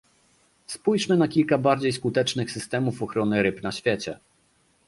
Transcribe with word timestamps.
Spójrzmy 0.67 1.17
na 1.17 1.27
kilka 1.27 1.57
bardziej 1.57 1.93
skutecznych 1.93 2.51
systemów 2.51 3.03
ochrony 3.03 3.43
ryb 3.43 3.63
na 3.63 3.71
świecie 3.71 4.19